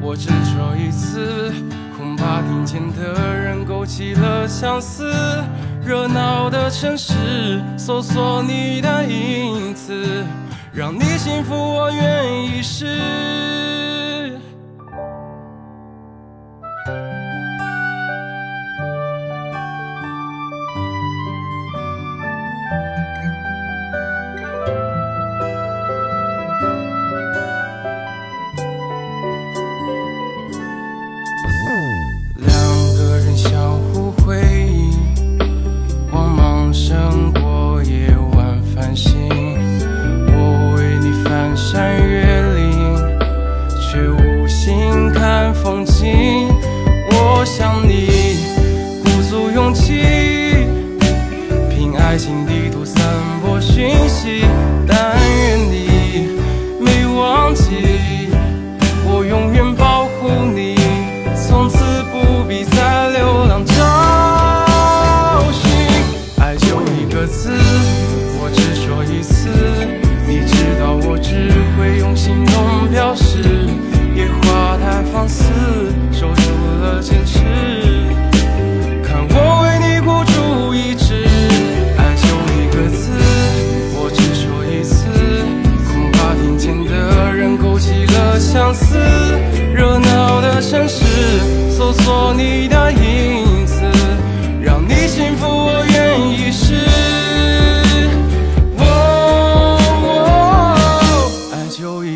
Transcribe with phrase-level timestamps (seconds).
[0.00, 1.52] 我只说一次，
[1.96, 5.12] 恐怕听见的人勾起了相思。
[5.84, 10.24] 热闹的城市，搜索你的影子，
[10.72, 13.85] 让你幸福，我愿意试。
[45.66, 46.48] 风景。
[47.10, 48.06] 我想你，
[49.02, 49.94] 鼓足勇气，
[51.68, 53.02] 凭爱情地图散
[53.44, 54.44] 播讯息。
[54.86, 55.15] 但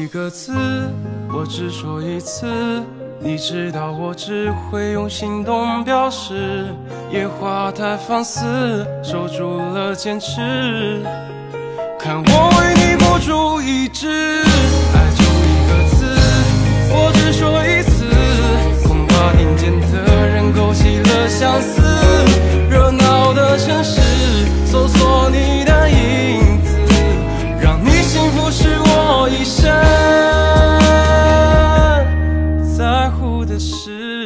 [0.00, 0.54] 一个字，
[1.30, 2.82] 我只说一次。
[3.22, 6.64] 你知道我只会用行动表示，
[7.12, 11.02] 野花太放肆，守住了坚持。
[11.98, 14.42] 看我为你孤注一掷，
[33.44, 34.19] 的时。